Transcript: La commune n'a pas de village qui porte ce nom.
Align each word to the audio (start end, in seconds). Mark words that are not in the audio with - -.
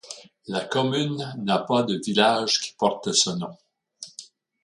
La 0.47 0.61
commune 0.65 1.31
n'a 1.37 1.59
pas 1.59 1.83
de 1.83 1.95
village 2.03 2.59
qui 2.59 2.73
porte 2.75 3.11
ce 3.11 3.29
nom. 3.29 3.55